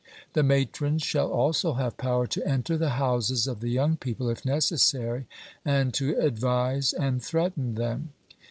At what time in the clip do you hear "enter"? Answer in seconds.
2.43-2.75